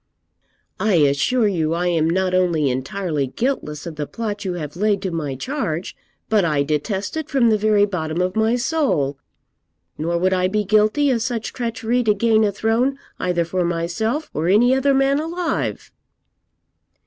[0.79, 4.99] 'I assure you I am not only entirely guiltless of the plot you have laid
[5.03, 5.95] to my charge,
[6.27, 9.19] but I detest it from the very bottom of my soul,
[9.99, 14.31] nor would I be guilty of such treachery to gain a throne, either for myself
[14.33, 15.91] or any other man alive.'